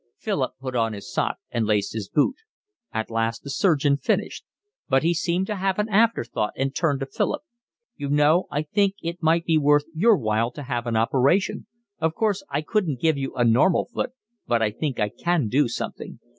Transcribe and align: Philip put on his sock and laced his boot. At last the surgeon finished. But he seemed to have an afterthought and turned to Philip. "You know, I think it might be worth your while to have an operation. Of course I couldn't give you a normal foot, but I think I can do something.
Philip 0.17 0.53
put 0.59 0.75
on 0.75 0.93
his 0.93 1.13
sock 1.13 1.37
and 1.51 1.67
laced 1.67 1.93
his 1.93 2.09
boot. 2.09 2.37
At 2.91 3.11
last 3.11 3.43
the 3.43 3.51
surgeon 3.51 3.97
finished. 3.97 4.43
But 4.89 5.03
he 5.03 5.13
seemed 5.13 5.45
to 5.45 5.57
have 5.57 5.77
an 5.77 5.87
afterthought 5.89 6.53
and 6.57 6.73
turned 6.73 7.01
to 7.01 7.05
Philip. 7.05 7.43
"You 7.97 8.09
know, 8.09 8.47
I 8.49 8.63
think 8.63 8.95
it 9.03 9.21
might 9.21 9.45
be 9.45 9.59
worth 9.59 9.85
your 9.93 10.17
while 10.17 10.49
to 10.53 10.63
have 10.63 10.87
an 10.87 10.95
operation. 10.95 11.67
Of 11.99 12.15
course 12.15 12.41
I 12.49 12.63
couldn't 12.63 12.99
give 12.99 13.15
you 13.19 13.35
a 13.35 13.45
normal 13.45 13.85
foot, 13.93 14.13
but 14.47 14.59
I 14.59 14.71
think 14.71 14.99
I 14.99 15.09
can 15.09 15.49
do 15.49 15.67
something. 15.67 16.17